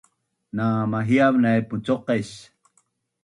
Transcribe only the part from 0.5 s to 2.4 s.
Na mahiav naip mucuqais